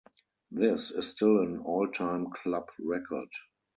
This 0.49 0.89
is 0.89 1.07
still 1.09 1.41
an 1.43 1.59
all-time 1.59 2.31
club 2.31 2.67
record. 2.79 3.29